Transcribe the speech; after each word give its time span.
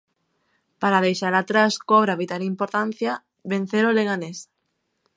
Para 0.81 1.03
deixala 1.05 1.39
atrás 1.41 1.73
cobra 1.89 2.19
vital 2.21 2.41
importancia 2.53 3.11
vencer 3.51 3.83
ao 3.85 3.95
Leganés. 3.97 4.39